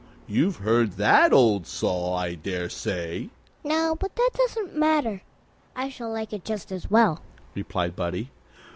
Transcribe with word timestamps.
You've 0.25 0.55
heard 0.55 0.93
that 0.93 1.31
old 1.31 1.67
saw, 1.67 2.15
I 2.15 2.33
dare 2.33 2.69
say." 2.69 3.29
"No; 3.63 3.95
but 3.99 4.15
that 4.15 4.31
doesn't 4.33 4.75
matter. 4.75 5.21
I 5.75 5.89
shall 5.89 6.11
like 6.11 6.33
it 6.33 6.43
just 6.43 6.71
as 6.71 6.89
well," 6.89 7.21
replied 7.53 7.95
Buddie. 7.95 8.31